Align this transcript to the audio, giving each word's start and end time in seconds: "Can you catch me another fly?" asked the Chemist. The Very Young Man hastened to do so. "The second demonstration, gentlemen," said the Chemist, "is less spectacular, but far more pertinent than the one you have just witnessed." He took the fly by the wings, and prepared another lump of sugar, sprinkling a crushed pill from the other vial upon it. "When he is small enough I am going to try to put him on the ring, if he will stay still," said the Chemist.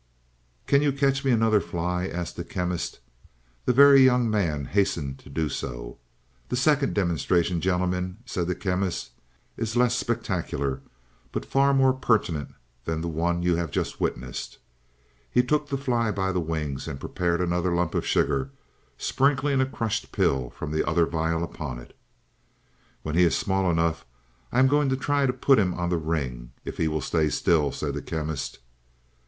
"Can 0.65 0.81
you 0.81 0.91
catch 0.91 1.23
me 1.23 1.29
another 1.29 1.61
fly?" 1.61 2.07
asked 2.07 2.35
the 2.35 2.43
Chemist. 2.43 2.99
The 3.65 3.71
Very 3.71 4.01
Young 4.01 4.27
Man 4.31 4.65
hastened 4.65 5.19
to 5.19 5.29
do 5.29 5.47
so. 5.47 5.99
"The 6.49 6.55
second 6.55 6.95
demonstration, 6.95 7.61
gentlemen," 7.61 8.17
said 8.25 8.47
the 8.47 8.55
Chemist, 8.55 9.11
"is 9.57 9.75
less 9.77 9.95
spectacular, 9.95 10.81
but 11.31 11.45
far 11.45 11.71
more 11.71 11.93
pertinent 11.93 12.55
than 12.85 13.01
the 13.01 13.07
one 13.07 13.43
you 13.43 13.57
have 13.57 13.69
just 13.69 14.01
witnessed." 14.01 14.57
He 15.29 15.43
took 15.43 15.69
the 15.69 15.77
fly 15.77 16.09
by 16.09 16.31
the 16.31 16.39
wings, 16.41 16.87
and 16.87 16.99
prepared 16.99 17.39
another 17.39 17.71
lump 17.71 17.93
of 17.93 18.03
sugar, 18.03 18.49
sprinkling 18.97 19.61
a 19.61 19.67
crushed 19.67 20.11
pill 20.11 20.49
from 20.49 20.71
the 20.71 20.83
other 20.83 21.05
vial 21.05 21.43
upon 21.43 21.77
it. 21.77 21.95
"When 23.03 23.13
he 23.13 23.21
is 23.23 23.37
small 23.37 23.69
enough 23.69 24.03
I 24.51 24.57
am 24.57 24.67
going 24.67 24.89
to 24.89 24.97
try 24.97 25.27
to 25.27 25.31
put 25.31 25.59
him 25.59 25.75
on 25.75 25.89
the 25.89 25.97
ring, 25.97 26.53
if 26.65 26.77
he 26.77 26.87
will 26.87 27.01
stay 27.01 27.29
still," 27.29 27.71
said 27.71 27.93
the 27.93 28.01
Chemist. 28.01 28.57